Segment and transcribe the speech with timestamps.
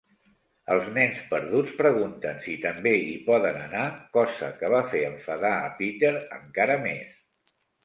[0.75, 3.85] Els nens perduts pregunten si també hi poden anar,
[4.19, 7.17] cosa que va fer enfadar a Peter encara més.